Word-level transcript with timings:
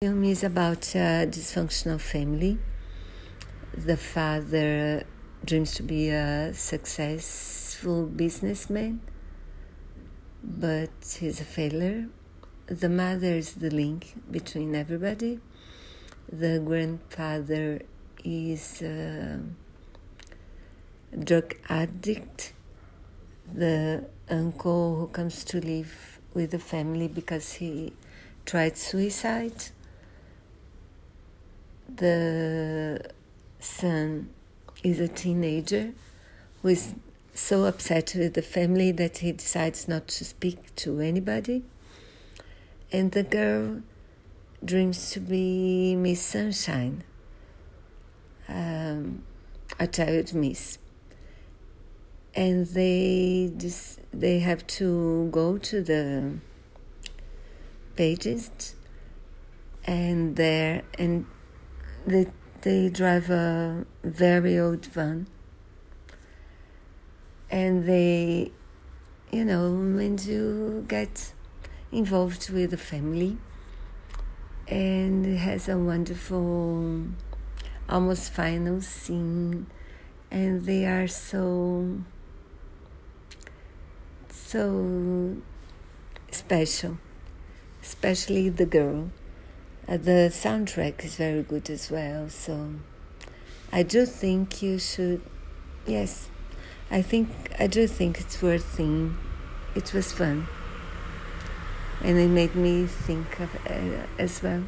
film 0.00 0.22
is 0.22 0.44
about 0.44 0.94
a 0.94 1.26
dysfunctional 1.26 2.00
family. 2.00 2.56
The 3.76 3.96
father 3.96 5.02
dreams 5.44 5.74
to 5.74 5.82
be 5.82 6.10
a 6.10 6.54
successful 6.54 8.06
businessman, 8.06 9.00
but 10.40 10.90
he's 11.18 11.40
a 11.40 11.44
failure. 11.44 12.06
The 12.66 12.88
mother 12.88 13.34
is 13.34 13.54
the 13.54 13.70
link 13.70 14.14
between 14.30 14.76
everybody. 14.76 15.40
The 16.30 16.62
grandfather 16.64 17.82
is 18.22 18.80
a 18.82 19.40
drug 21.24 21.56
addict. 21.68 22.52
The 23.52 24.04
uncle 24.30 24.94
who 24.94 25.08
comes 25.08 25.42
to 25.46 25.60
live 25.60 26.20
with 26.34 26.52
the 26.52 26.60
family 26.60 27.08
because 27.08 27.54
he 27.54 27.94
tried 28.46 28.78
suicide 28.78 29.72
the 31.98 33.10
son 33.60 34.30
is 34.82 35.00
a 35.00 35.08
teenager 35.08 35.92
who 36.62 36.68
is 36.68 36.94
so 37.34 37.64
upset 37.64 38.14
with 38.16 38.34
the 38.34 38.42
family 38.42 38.90
that 38.92 39.18
he 39.18 39.32
decides 39.32 39.86
not 39.86 40.08
to 40.08 40.24
speak 40.24 40.74
to 40.76 41.00
anybody. 41.00 41.62
And 42.90 43.12
the 43.12 43.22
girl 43.22 43.82
dreams 44.64 45.10
to 45.12 45.20
be 45.20 45.94
Miss 45.94 46.20
Sunshine, 46.20 47.04
um, 48.48 49.22
a 49.78 49.86
child 49.86 50.34
miss. 50.34 50.78
And 52.34 52.66
they 52.66 53.52
they 54.12 54.38
have 54.40 54.66
to 54.78 55.28
go 55.30 55.58
to 55.58 55.82
the 55.82 56.34
pages 57.96 58.74
and 59.84 60.36
there 60.36 60.82
and 60.98 61.26
they, 62.06 62.26
they 62.62 62.88
drive 62.88 63.30
a 63.30 63.84
very 64.02 64.58
old 64.58 64.86
van. 64.86 65.26
And 67.50 67.84
they, 67.84 68.52
you 69.32 69.44
know, 69.44 69.70
when 69.70 70.18
you 70.18 70.84
get 70.88 71.32
involved 71.90 72.50
with 72.50 72.70
the 72.70 72.76
family, 72.76 73.38
and 74.66 75.24
it 75.24 75.38
has 75.38 75.68
a 75.68 75.78
wonderful, 75.78 77.06
almost 77.88 78.32
final 78.32 78.82
scene, 78.82 79.66
and 80.30 80.66
they 80.66 80.84
are 80.84 81.08
so, 81.08 82.00
so 84.28 85.36
special, 86.30 86.98
especially 87.82 88.50
the 88.50 88.66
girl. 88.66 89.10
Uh, 89.88 89.96
the 89.96 90.28
soundtrack 90.30 91.02
is 91.02 91.16
very 91.16 91.42
good 91.42 91.70
as 91.70 91.90
well. 91.90 92.28
So 92.28 92.74
I 93.72 93.82
do 93.82 94.04
think 94.04 94.62
you 94.62 94.78
should. 94.78 95.22
Yes, 95.86 96.28
I 96.90 97.00
think 97.00 97.30
I 97.58 97.66
do 97.66 97.86
think 97.86 98.20
it's 98.20 98.42
worth 98.42 98.74
seeing. 98.74 99.16
It 99.74 99.94
was 99.94 100.12
fun, 100.12 100.46
and 102.02 102.18
it 102.18 102.28
made 102.28 102.54
me 102.54 102.84
think 102.84 103.40
of 103.40 103.48
uh, 103.66 104.06
as 104.18 104.42
well. 104.42 104.64